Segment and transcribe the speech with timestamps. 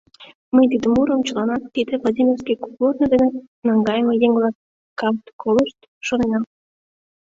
[0.55, 3.27] —Ме тиде мурым чыланат, тиде Владимирский кугорно дене
[3.67, 6.39] наҥгайыме еҥ-влакат колышт, шонена.